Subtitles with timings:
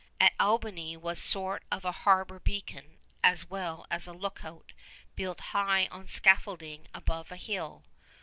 [0.19, 4.71] At Albany was a sort of harbor beacon as well as lookout,
[5.15, 7.83] built high on scaffolding above a hill.